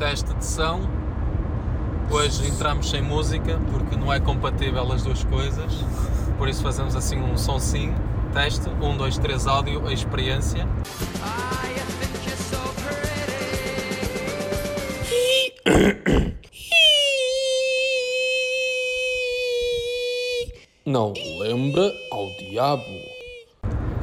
teste 0.00 0.32
de 0.32 0.46
som. 0.46 0.80
Hoje 2.10 2.48
entramos 2.48 2.88
sem 2.88 3.02
música 3.02 3.60
porque 3.70 3.96
não 3.96 4.10
é 4.10 4.18
compatível 4.18 4.90
as 4.90 5.02
duas 5.02 5.22
coisas. 5.24 5.84
Por 6.38 6.48
isso 6.48 6.62
fazemos 6.62 6.96
assim 6.96 7.20
um 7.20 7.36
som 7.36 7.60
sim. 7.60 7.94
Teste, 8.32 8.70
1, 8.70 8.96
2, 8.96 9.18
3 9.18 9.46
áudio, 9.46 9.86
a 9.86 9.92
experiência. 9.92 10.66
Não 20.86 21.12
lembra 21.40 21.92
ao 22.10 22.26
diabo. 22.38 22.84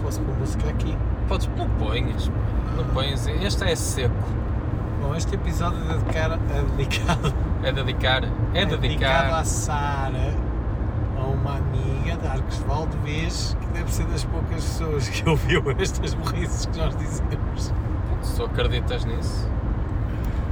Posso 0.04 0.21
pôr 0.21 0.36
música 0.36 0.70
aqui. 0.70 0.95
Podes, 1.27 1.48
não 1.57 1.68
ponhas, 1.71 2.29
não 2.77 2.86
ponhas. 2.93 3.25
Este 3.25 3.64
é 3.64 3.75
seco. 3.75 4.48
Bom, 5.02 5.16
este 5.16 5.36
episódio 5.36 5.79
é 5.91 5.98
dedicado, 5.98 6.39
é 6.54 6.61
dedicado, 6.75 7.33
É 7.64 7.71
dedicar. 7.71 8.24
É 8.54 8.61
é 8.61 8.65
dedicado 8.65 9.36
à 9.36 9.43
Sara, 9.43 10.33
a 11.18 11.21
uma 11.24 11.57
amiga 11.57 12.18
de 12.18 12.28
Arcos 12.28 12.57
Valdevez, 12.60 13.55
que 13.60 13.68
deve 13.68 13.91
ser 13.93 14.05
das 14.05 14.24
poucas 14.24 14.64
pessoas 14.64 15.10
que 15.10 15.28
ouviu 15.29 15.64
estas 15.79 16.14
burrices 16.14 16.65
que 16.65 16.78
nós 16.78 16.96
dizemos. 16.97 17.74
Se 18.21 18.36
tu 18.36 18.46
acreditas 18.46 19.05
nisso. 19.05 19.47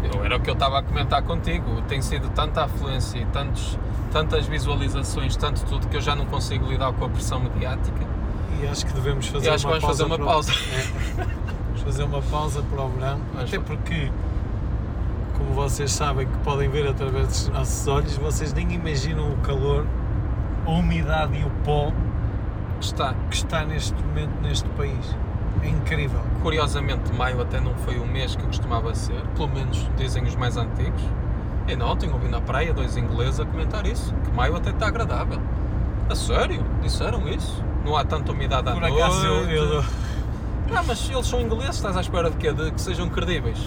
Eu, 0.03 0.23
era 0.23 0.37
o 0.37 0.39
que 0.39 0.49
eu 0.49 0.53
estava 0.53 0.79
a 0.79 0.83
comentar 0.83 1.23
contigo. 1.23 1.81
Tem 1.87 2.01
sido 2.01 2.29
tanta 2.29 2.63
afluência 2.65 3.17
e 3.17 3.25
tantos, 3.25 3.77
tantas 4.11 4.45
visualizações, 4.45 5.35
tanto 5.35 5.65
tudo, 5.65 5.87
que 5.87 5.97
eu 5.97 6.01
já 6.01 6.15
não 6.15 6.25
consigo 6.27 6.67
lidar 6.69 6.93
com 6.93 7.05
a 7.05 7.09
pressão 7.09 7.39
mediática. 7.39 8.05
E 8.61 8.67
acho 8.67 8.85
que 8.85 8.93
devemos 8.93 9.27
fazer 9.27 9.49
acho 9.49 9.65
que 9.65 9.73
uma 9.73 9.79
vamos 9.79 9.97
pausa. 9.97 10.03
fazer 10.03 10.03
uma 10.05 10.17
para 10.17 10.25
pausa. 10.25 10.51
É. 11.17 11.45
Vamos 11.65 11.81
fazer 11.81 12.03
uma 12.03 12.21
pausa 12.21 12.61
para 12.63 12.81
o 12.83 12.89
verão, 12.89 13.19
Vamos 13.33 13.49
até 13.53 13.59
porque, 13.59 14.11
como 15.45 15.53
vocês 15.53 15.91
sabem 15.91 16.25
que 16.27 16.37
podem 16.39 16.69
ver 16.69 16.87
através 16.87 17.27
dos 17.27 17.47
nossos 17.49 17.87
olhos, 17.87 18.17
vocês 18.17 18.51
nem 18.53 18.73
imaginam 18.73 19.31
o 19.31 19.37
calor, 19.37 19.85
a 20.65 20.69
umidade 20.71 21.37
e 21.37 21.43
o 21.43 21.49
pó 21.63 21.91
Está. 22.81 23.13
que 23.29 23.35
está 23.35 23.63
neste 23.63 23.93
momento 24.03 24.31
neste 24.41 24.67
país. 24.69 25.15
É 25.61 25.69
incrível. 25.69 26.19
Curiosamente, 26.41 27.13
maio 27.13 27.41
até 27.41 27.59
não 27.59 27.73
foi 27.75 27.97
o 27.97 28.05
mês 28.05 28.35
que 28.35 28.43
costumava 28.43 28.93
ser, 28.93 29.21
pelo 29.35 29.47
menos 29.49 29.89
dizem 29.97 30.23
os 30.23 30.35
mais 30.35 30.57
antigos. 30.57 31.01
E 31.67 31.75
não, 31.75 31.91
ontem 31.91 32.11
ouvi 32.11 32.27
na 32.27 32.41
praia 32.41 32.73
dois 32.73 32.97
ingleses 32.97 33.39
a 33.39 33.45
comentar 33.45 33.85
isso, 33.87 34.13
que 34.23 34.31
maio 34.31 34.55
até 34.55 34.69
está 34.71 34.87
agradável. 34.87 35.39
A 36.09 36.15
sério? 36.15 36.63
Disseram 36.83 37.27
isso? 37.29 37.63
Não 37.83 37.95
há 37.95 38.03
tanta 38.03 38.31
umidade 38.31 38.67
à 38.67 38.73
Por 38.73 38.81
noite? 38.81 39.01
acaso 39.01 39.25
eu, 39.25 39.49
eu, 39.49 39.83
Ah, 40.75 40.83
mas 40.85 41.09
eles 41.09 41.25
são 41.25 41.39
ingleses, 41.41 41.75
estás 41.75 41.95
à 41.97 42.01
espera 42.01 42.29
de 42.29 42.37
quê? 42.37 42.51
De 42.51 42.71
que 42.71 42.81
sejam 42.81 43.09
credíveis? 43.09 43.57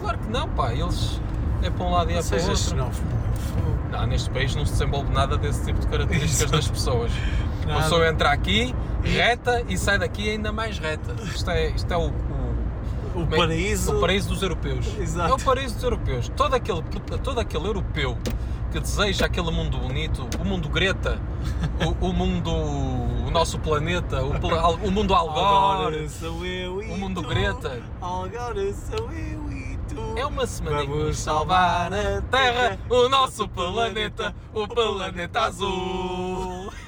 Claro 0.00 0.18
que 0.18 0.30
não, 0.30 0.48
pá, 0.50 0.72
eles 0.72 1.20
é 1.62 1.70
para 1.70 1.84
um 1.84 1.90
lado 1.90 2.10
e 2.10 2.14
é 2.14 2.22
para 2.22 2.36
o 2.36 2.40
outro. 2.40 2.56
xenófobo. 2.56 3.18
Não, 3.90 4.06
neste 4.06 4.30
país 4.30 4.54
não 4.54 4.66
se 4.66 4.72
desenvolve 4.72 5.12
nada 5.12 5.36
desse 5.36 5.64
tipo 5.64 5.80
de 5.80 5.86
características 5.86 6.42
Isso. 6.42 6.52
das 6.52 6.68
pessoas. 6.68 7.12
Nada. 7.66 7.82
pessoa 7.82 8.08
entra 8.08 8.30
aqui, 8.30 8.74
reta 9.02 9.64
e 9.68 9.76
sai 9.76 9.98
daqui 9.98 10.30
ainda 10.30 10.52
mais 10.52 10.78
reta. 10.78 11.14
Isto 11.22 11.50
é, 11.50 11.68
isto 11.70 11.92
é 11.92 11.96
o, 11.96 12.10
o, 13.14 13.22
O 13.22 13.26
paraíso. 13.26 13.96
o 13.96 14.00
paraíso 14.00 14.28
dos 14.28 14.42
europeus. 14.42 14.86
Exato. 14.98 15.32
É 15.32 15.34
o 15.34 15.38
paraíso 15.38 15.74
dos 15.74 15.84
europeus. 15.84 16.30
Todo 16.36 16.54
aquele, 16.54 16.82
todo 17.22 17.40
aquele 17.40 17.66
europeu 17.66 18.16
que 18.70 18.78
deseja 18.80 19.26
aquele 19.26 19.50
mundo 19.50 19.78
bonito, 19.78 20.28
o 20.40 20.44
mundo 20.44 20.68
Greta, 20.68 21.18
o, 22.00 22.08
o 22.08 22.12
mundo, 22.12 22.50
o 22.52 23.30
nosso 23.30 23.58
planeta, 23.58 24.22
o, 24.22 24.86
o 24.86 24.90
mundo 24.90 25.14
Algor, 25.14 25.38
Agora 25.38 26.08
sou 26.08 26.44
eu 26.44 26.82
e 26.82 26.92
o 26.92 26.98
mundo 26.98 27.22
tu. 27.22 27.28
Greta. 27.28 27.80
Agora 28.00 28.72
sou 28.74 29.10
eu. 29.12 29.47
É 30.16 30.26
uma 30.26 30.46
semana 30.46 30.84
Vamos 30.84 31.18
salvar 31.18 31.92
a 31.92 32.22
Terra, 32.30 32.78
o 32.88 33.08
nosso 33.08 33.48
planeta, 33.48 34.34
o 34.52 34.66
planeta 34.66 35.40
azul. 35.42 36.72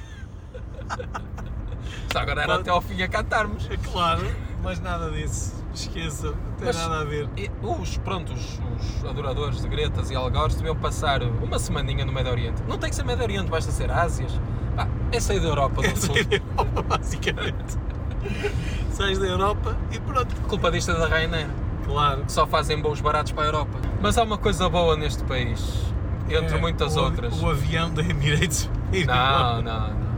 Já 2.12 2.22
agora 2.22 2.42
era 2.42 2.54
até 2.56 2.70
ao 2.70 2.80
fim 2.80 3.00
a 3.02 3.08
cantarmos. 3.08 3.68
É 3.70 3.76
claro, 3.76 4.26
mas 4.62 4.80
nada 4.80 5.10
disso. 5.10 5.60
Esqueça, 5.72 6.26
não 6.32 6.52
tem 6.56 6.66
Mas- 6.66 6.76
nada 6.76 7.00
a 7.00 7.04
ver. 7.04 7.28
Os, 7.62 7.96
pronto, 7.98 8.32
os, 8.32 8.58
os 8.98 9.04
adoradores 9.04 9.60
de 9.62 9.68
Gretas 9.68 10.10
e 10.10 10.16
Algores 10.16 10.56
deviam 10.56 10.74
passar 10.74 11.22
uma 11.22 11.58
semaninha 11.60 12.04
no 12.04 12.12
Médio 12.12 12.32
Oriente. 12.32 12.60
Não 12.66 12.76
tem 12.76 12.90
que 12.90 12.96
ser 12.96 13.04
Médio 13.04 13.22
Oriente, 13.22 13.48
basta 13.48 13.70
ser 13.70 13.88
Ásias. 13.90 14.32
Pá, 14.74 14.88
é 15.12 15.20
sair 15.20 15.38
da 15.38 15.46
Europa, 15.46 15.80
no 15.82 15.86
É 15.86 15.94
sair 15.94 16.24
fundo. 16.24 16.28
da 16.28 16.36
Europa, 16.36 16.82
basicamente. 16.82 17.78
Sais 18.90 19.18
da 19.18 19.26
Europa 19.26 19.76
e 19.92 20.00
pronto. 20.00 20.34
Culpa 20.48 20.70
disto 20.72 20.90
é 20.90 20.94
da 20.94 21.06
Ryanair, 21.06 21.46
Claro. 21.90 22.24
que 22.24 22.32
só 22.32 22.46
fazem 22.46 22.80
voos 22.80 23.00
baratos 23.00 23.32
para 23.32 23.44
a 23.44 23.46
Europa. 23.46 23.78
Mas 24.00 24.16
há 24.16 24.22
uma 24.22 24.38
coisa 24.38 24.68
boa 24.68 24.96
neste 24.96 25.22
país, 25.24 25.60
entre 26.28 26.56
É 26.56 26.60
muitas 26.60 26.96
o, 26.96 27.00
outras. 27.00 27.40
O 27.42 27.48
avião 27.50 27.92
da 27.92 28.02
Emirates. 28.02 28.70
Não, 29.06 29.62
não, 29.62 29.88
não. 29.88 30.10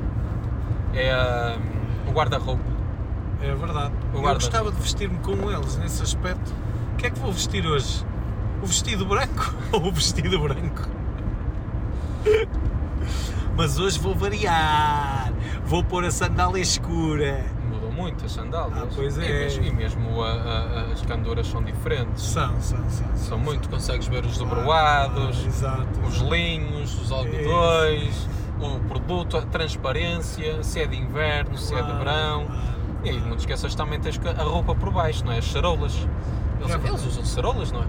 É 0.95 1.57
hum, 1.59 2.11
o 2.11 2.13
guarda-roupa. 2.13 2.63
É 3.41 3.55
verdade. 3.55 3.93
O 4.13 4.17
Eu 4.19 4.21
guarda- 4.23 4.39
gostava 4.41 4.71
de 4.71 4.81
vestir-me 4.81 5.19
como 5.19 5.51
eles 5.51 5.77
nesse 5.79 6.03
aspecto. 6.03 6.53
O 6.93 6.97
que 6.97 7.07
é 7.07 7.11
que 7.11 7.19
vou 7.19 7.33
vestir 7.33 7.67
hoje? 7.67 8.05
O 8.63 8.67
vestido 8.67 9.05
branco 9.05 9.55
ou 9.73 9.87
o 9.89 9.93
vestido 9.93 10.39
branco? 10.39 10.89
Mas 13.57 13.79
hoje 13.79 13.99
vou 13.99 14.15
variar. 14.15 15.33
Vou 15.67 15.83
pôr 15.85 16.05
a 16.05 16.11
sandália 16.11 16.61
escura. 16.63 17.45
Mudou 17.69 17.82
muito 17.93 18.25
as 18.25 18.33
sandálias. 18.33 18.79
Ah, 18.83 18.87
pois 18.95 19.17
E 19.17 19.25
é. 19.25 19.29
mesmo, 19.29 19.65
e 19.65 19.71
mesmo 19.73 20.23
a- 20.23 20.31
a- 20.33 20.93
as 20.93 21.03
canduras 21.03 21.47
são 21.47 21.63
diferentes. 21.63 22.23
São, 22.25 22.61
são, 22.61 22.79
são. 22.89 23.07
São 23.17 23.39
muito, 23.39 23.69
consegues 23.69 24.07
ver 24.09 24.25
os 24.25 24.37
Ah, 24.37 24.45
dobroados, 24.45 25.47
exato. 25.47 26.01
os 26.07 26.17
linhos, 26.19 27.01
os 27.01 27.13
algodões, 27.13 28.29
o 28.61 28.79
produto, 28.89 29.37
a 29.37 29.43
transparência, 29.43 30.63
se 30.63 30.81
é 30.81 30.87
de 30.87 30.97
inverno, 30.97 31.57
se 31.59 31.75
é 31.75 31.83
de 31.83 31.93
verão. 31.93 32.47
E 33.05 33.11
aí, 33.11 33.21
não 33.21 33.37
te 33.37 33.41
esqueças 33.41 33.75
também 33.75 33.99
tens 34.01 34.21
a 34.39 34.43
roupa 34.45 34.75
por 34.75 34.91
baixo, 34.93 35.25
não 35.25 35.33
é? 35.33 35.39
As 35.39 35.45
charolas. 35.45 35.95
Eles, 36.61 36.73
É 36.75 36.89
eles 36.89 37.05
usam 37.07 37.25
charolas, 37.25 37.73
não 37.73 37.81
é? 37.83 37.87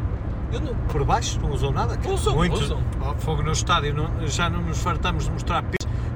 Não, 0.59 0.75
Por 0.87 1.03
baixo 1.03 1.39
não 1.41 1.51
usam 1.51 1.71
nada? 1.71 1.97
cara. 1.97 2.13
Usam, 2.13 2.35
Muitos, 2.35 2.61
usam. 2.61 2.79
Oh, 3.01 3.13
fogo 3.19 3.41
no 3.41 3.51
estádio, 3.51 3.93
não- 3.93 4.27
já 4.27 4.49
não 4.49 4.61
nos 4.61 4.79
fartamos 4.79 5.25
de 5.25 5.31
mostrar 5.31 5.63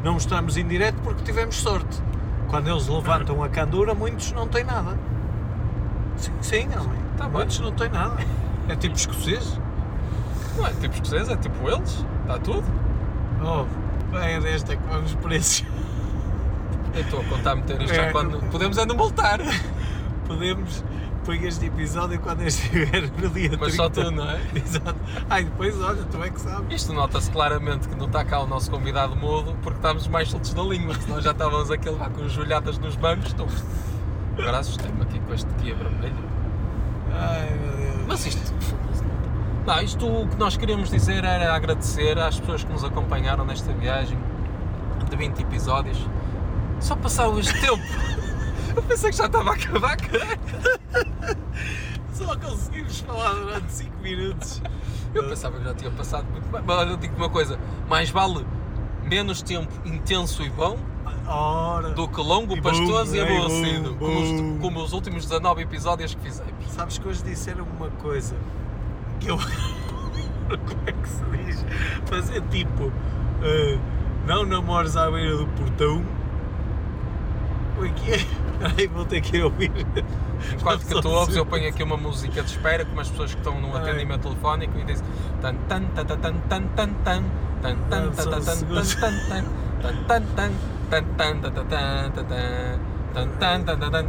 não 0.03 0.13
mostramos 0.13 0.57
em 0.57 0.67
direto 0.67 0.95
porque 1.03 1.23
tivemos 1.23 1.55
sorte. 1.55 2.01
Quando 2.47 2.69
eles 2.69 2.87
levantam 2.87 3.43
a 3.43 3.49
candura, 3.49 3.93
muitos 3.93 4.31
não 4.31 4.47
têm 4.47 4.63
nada. 4.63 4.97
Sim, 6.15 6.31
sim. 6.41 6.67
Tá 7.17 7.23
bem. 7.25 7.31
muitos 7.33 7.59
não 7.59 7.71
têm 7.71 7.89
nada. 7.89 8.15
É 8.69 8.75
tipo 8.75 8.95
escocês. 8.95 9.59
não 10.57 10.65
é 10.67 10.71
tipo 10.71 10.93
escocês, 10.93 11.29
é 11.29 11.35
tipo 11.37 11.69
eles, 11.69 12.05
está 12.21 12.37
tudo. 12.39 12.63
Oh, 13.43 14.17
é 14.17 14.39
desta 14.39 14.75
que 14.75 14.83
vamos 14.87 15.15
isso. 15.35 15.65
Eu 16.93 17.01
estou 17.01 17.19
a 17.19 17.23
contar 17.25 17.55
meter 17.55 17.81
isto 17.81 17.93
É. 17.93 18.05
já 18.05 18.11
quando. 18.11 18.39
Podemos 18.49 18.77
é 18.77 18.85
não 18.85 18.97
voltar. 18.97 19.39
Podemos 20.25 20.83
pôr 21.27 21.43
este 21.43 21.65
episódio 21.65 22.17
quando 22.21 22.39
eu 22.39 22.47
estiver 22.47 23.01
no 23.19 23.29
dia 23.29 23.49
30. 23.49 23.57
Mas 23.57 23.75
só 23.75 23.89
tu, 23.89 24.09
não 24.09 24.29
é? 24.29 24.41
Exato. 24.55 24.95
Ai, 25.29 25.43
depois 25.43 25.77
olha, 25.81 26.01
tu 26.05 26.23
é 26.23 26.29
que 26.29 26.39
sabes. 26.39 26.73
Isto 26.73 26.93
nota-se 26.93 27.29
claramente 27.29 27.89
que 27.89 27.95
não 27.95 28.05
está 28.05 28.23
cá 28.23 28.39
o 28.39 28.47
nosso 28.47 28.71
convidado 28.71 29.13
mudo 29.13 29.53
porque 29.61 29.77
estamos 29.77 30.07
mais 30.07 30.29
soltos 30.29 30.53
da 30.53 30.63
língua, 30.63 30.95
senão 30.95 31.21
já 31.21 31.31
estávamos 31.31 31.69
aqui 31.69 31.89
a 31.89 31.91
levar 31.91 32.09
com 32.11 32.25
joelhadas 32.29 32.79
nos 32.79 32.95
bancos. 32.95 33.27
Estou... 33.27 33.45
Agora 34.37 34.59
assustei-me 34.59 35.01
aqui 35.01 35.19
com 35.19 35.33
este 35.33 35.53
guia 35.55 35.75
vermelho. 35.75 36.15
Ai, 37.13 37.59
meu 37.59 37.75
Deus. 37.75 38.07
Mas 38.07 38.25
isto. 38.25 38.53
Não, 39.65 39.81
isto 39.81 40.07
o 40.07 40.27
que 40.29 40.37
nós 40.37 40.55
queríamos 40.55 40.89
dizer 40.89 41.25
era 41.25 41.53
agradecer 41.53 42.17
às 42.17 42.39
pessoas 42.39 42.63
que 42.63 42.71
nos 42.71 42.85
acompanharam 42.85 43.43
nesta 43.43 43.73
viagem 43.73 44.17
de 45.09 45.15
20 45.17 45.41
episódios. 45.41 45.97
Só 46.79 46.95
passaram 46.95 47.37
este 47.39 47.59
tempo. 47.59 47.83
Eu 48.77 48.83
pensei 48.83 49.09
que 49.09 49.17
já 49.17 49.25
estava 49.25 49.49
a 49.49 49.53
acabar, 49.53 49.97
caralho. 49.97 50.39
Só 52.13 52.35
conseguimos 52.37 52.99
falar 53.01 53.33
durante 53.33 53.71
5 53.71 53.97
minutos. 54.01 54.61
Eu 55.15 55.27
pensava 55.27 55.57
que 55.57 55.63
já 55.63 55.73
tinha 55.73 55.91
passado 55.91 56.25
muito 56.31 56.47
mais. 56.51 56.63
Mas 56.63 56.77
olha, 56.77 56.89
eu 56.91 56.97
digo 56.97 57.15
uma 57.15 57.29
coisa: 57.29 57.59
mais 57.89 58.09
vale 58.11 58.45
menos 59.03 59.41
tempo 59.41 59.71
intenso 59.83 60.43
e 60.43 60.49
bom 60.51 60.77
Ora. 61.27 61.89
do 61.89 62.07
que 62.07 62.21
longo, 62.21 62.55
E 62.55 62.61
pastoso 62.61 63.11
bom, 63.11 63.15
e 63.17 63.19
é, 63.19 63.23
aborrecido, 63.23 63.93
bom, 63.95 64.05
como, 64.05 64.19
os, 64.21 64.61
como 64.61 64.83
os 64.83 64.93
últimos 64.93 65.23
19 65.25 65.63
episódios 65.63 66.13
que 66.13 66.21
fizemos. 66.21 66.51
Sabes 66.69 66.97
que 66.99 67.07
hoje 67.07 67.23
disseram 67.23 67.65
uma 67.65 67.89
coisa 67.89 68.35
que 69.19 69.27
eu. 69.27 69.37
Como 70.47 70.81
é 70.87 70.91
que 70.93 71.09
se 71.09 71.23
diz? 71.25 71.65
Fazer 72.05 72.41
tipo. 72.43 72.89
eh, 73.43 73.77
não 74.25 74.45
namores 74.45 74.95
à 74.95 75.11
beira 75.11 75.35
do 75.35 75.45
portão. 75.47 76.01
O 77.77 77.93
que 77.93 78.11
é? 78.11 78.19
Ai, 78.59 78.87
vou 78.87 79.05
ter 79.05 79.21
que 79.21 79.41
ouvir. 79.41 79.71
Enquanto 80.53 80.85
que 80.85 81.01
tu 81.01 81.09
ouves, 81.09 81.35
eu 81.35 81.45
ponho 81.45 81.69
aqui 81.69 81.83
uma 81.83 81.97
música 81.97 82.41
de 82.41 82.49
espera, 82.49 82.83
como 82.85 82.99
as 82.99 83.09
pessoas 83.09 83.31
que 83.33 83.37
estão 83.39 83.59
num 83.61 83.75
atendimento 83.75 84.23
telefónico 84.23 84.77
e 84.79 84.83
dizem 84.83 85.05
tan 85.41 85.55
tan 85.67 85.83
tan 85.93 86.05
tan 86.05 86.17
tan 86.17 86.33
tan 86.49 86.67
tan 86.75 86.93
tan 87.05 87.25
tan 87.63 88.11
tan 88.11 88.25
tan 88.25 88.43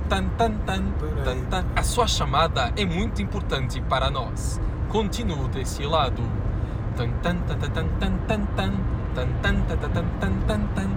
tan 0.09 0.31
tan 0.39 0.55
tan 1.27 1.39
tan 1.51 1.65
A 1.77 1.83
sua 1.83 2.07
chamada 2.07 2.73
é 2.77 2.85
muito 2.85 3.21
importante 3.23 3.81
para 3.83 4.11
nós. 4.11 4.61
continuo 4.89 5.49
desse 5.49 5.85
lado. 5.85 6.23
Tan 6.97 7.13
tan 7.23 7.37
tan 7.47 7.59
tan 7.59 7.71
tan 8.01 8.19
tan 8.27 8.47
tan 8.57 8.73
tan 9.43 9.57
tan 9.67 9.79
tan 10.21 10.35
tan 10.47 10.63
tan 10.75 10.91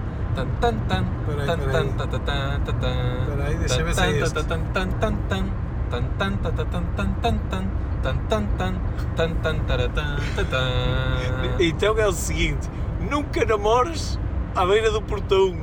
então 11.60 11.98
é 11.98 12.06
o 12.06 12.12
seguinte: 12.12 12.68
nunca 13.10 13.44
namores 13.44 14.18
à 14.56 14.64
beira 14.66 14.90
do 14.90 15.02
portão, 15.02 15.56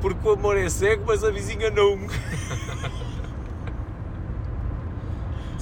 porque 0.00 0.28
o 0.28 0.32
amor 0.32 0.56
é 0.56 0.68
cego, 0.68 1.04
mas 1.06 1.24
a 1.24 1.30
vizinha 1.30 1.70
não. 1.70 1.98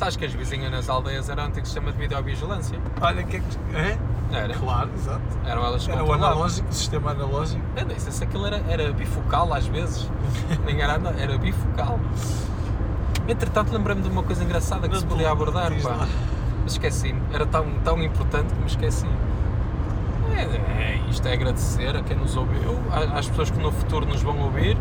Sabes 0.01 0.17
que 0.17 0.25
as 0.25 0.33
vizinhas 0.33 0.73
nas 0.73 0.89
aldeias 0.89 1.29
eram 1.29 1.43
um 1.43 1.47
antigo 1.49 1.67
sistema 1.67 1.93
de 1.93 1.99
videovigilância? 1.99 2.79
Olha, 3.03 3.23
que 3.23 3.37
é 3.37 3.41
que. 3.41 3.77
É? 3.77 3.99
Era. 4.33 4.55
Claro, 4.55 4.89
exato. 4.95 5.21
Eram 5.45 5.63
elas 5.63 5.85
que 5.85 5.93
Era 5.93 6.03
o 6.03 6.13
analógico, 6.15 6.71
o 6.71 6.73
sistema 6.73 7.11
analógico. 7.11 7.63
Eu 7.77 7.85
nem 7.85 7.99
sei 7.99 8.11
se 8.11 8.25
aquilo 8.25 8.47
era, 8.47 8.63
era 8.67 8.91
bifocal 8.95 9.53
às 9.53 9.67
vezes. 9.67 10.11
Nem 10.65 10.81
era, 10.81 10.95
era 11.19 11.37
bifocal. 11.37 12.01
Entretanto, 13.29 13.75
lembrei-me 13.75 14.01
de 14.01 14.09
uma 14.09 14.23
coisa 14.23 14.43
engraçada 14.43 14.89
que 14.89 14.95
Não 14.95 15.01
se 15.01 15.07
podia 15.07 15.31
abordar. 15.31 15.71
Pá. 15.83 15.91
lá. 15.91 16.09
Mas 16.63 16.73
esqueci-me. 16.73 17.21
Era 17.31 17.45
tão, 17.45 17.67
tão 17.85 18.03
importante 18.03 18.55
que 18.55 18.59
me 18.61 18.69
esqueci. 18.69 19.07
É, 20.35 20.93
é, 20.95 21.01
isto 21.11 21.29
é 21.29 21.35
agradecer 21.35 21.95
a 21.95 22.03
quem 22.03 22.17
nos 22.17 22.39
ouviu, 22.39 22.81
às 23.15 23.29
pessoas 23.29 23.51
que 23.51 23.59
no 23.59 23.71
futuro 23.71 24.07
nos 24.07 24.23
vão 24.23 24.39
ouvir. 24.39 24.79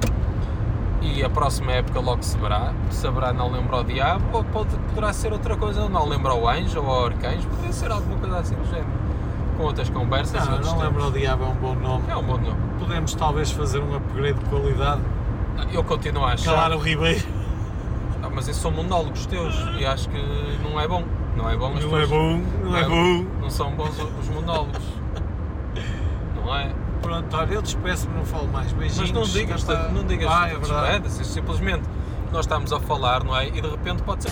E 1.01 1.23
a 1.23 1.29
próxima 1.29 1.71
época 1.71 1.99
logo 1.99 2.21
se 2.23 2.37
verá. 2.37 2.73
Saberá 2.89 3.31
não 3.31 3.49
lembra 3.51 3.77
ao 3.77 3.83
diabo, 3.83 4.23
ou 4.33 4.43
pode, 4.43 4.75
poderá 4.89 5.13
ser 5.13 5.31
outra 5.31 5.55
coisa, 5.55 5.87
não 5.87 6.07
lembra 6.07 6.31
ao 6.31 6.47
anjo 6.47 6.81
ou 6.81 6.89
ao 6.89 7.05
arcanjo, 7.05 7.47
poderia 7.47 7.71
ser 7.73 7.91
alguma 7.91 8.17
coisa 8.17 8.39
assim 8.39 8.55
do 8.55 8.65
género. 8.65 8.87
Com 9.57 9.63
outras 9.63 9.89
conversas 9.89 10.45
Não, 10.47 10.59
não 10.59 10.79
lembro 10.79 11.03
ao 11.03 11.11
tempos. 11.11 11.19
diabo, 11.21 11.43
é 11.43 11.47
um 11.47 11.55
bom 11.55 11.75
nome. 11.75 12.03
É 12.09 12.15
um 12.15 12.23
bom 12.23 12.37
nome. 12.37 12.57
Podemos 12.79 13.13
talvez 13.13 13.51
fazer 13.51 13.79
um 13.79 13.95
upgrade 13.95 14.39
de 14.39 14.45
qualidade. 14.45 15.01
Eu 15.73 15.83
continuo 15.83 16.23
a 16.23 16.33
achar. 16.33 16.53
Calar 16.55 16.71
o 16.71 16.79
Ribeiro. 16.79 17.25
Ah, 18.23 18.29
mas 18.33 18.47
esses 18.47 18.61
são 18.61 18.71
monólogos 18.71 19.25
teus 19.25 19.55
e 19.77 19.85
acho 19.85 20.09
que 20.09 20.17
não 20.63 20.79
é 20.79 20.87
bom. 20.87 21.03
Não 21.35 21.49
é 21.49 21.55
bom 21.57 21.73
as 21.77 21.83
Não 21.85 21.97
é 21.97 22.05
bom, 22.05 22.41
não 22.63 22.75
é 22.77 22.83
bom. 22.85 23.25
Não 23.41 23.49
são 23.49 23.71
bons 23.71 23.97
os 24.19 24.29
monólogos. 24.29 24.81
não 26.35 26.55
é? 26.55 26.71
Pronto, 27.09 27.35
olha, 27.37 27.53
eu 27.55 27.61
despeço-me, 27.63 28.13
não 28.15 28.23
falo 28.23 28.47
mais. 28.49 28.71
Beijinhos. 28.71 29.09
Mas 29.09 29.11
não 29.11 29.23
digas, 29.23 29.63
não 29.91 30.03
digas 30.03 30.29
Ah, 30.31 30.47
é 30.47 30.55
verdade. 30.55 31.09
simplesmente 31.25 31.81
nós 32.31 32.45
estamos 32.45 32.71
a 32.71 32.79
falar, 32.79 33.23
não 33.23 33.35
é? 33.35 33.47
E 33.47 33.59
de 33.59 33.67
repente 33.67 34.03
pode 34.03 34.23
ser. 34.23 34.31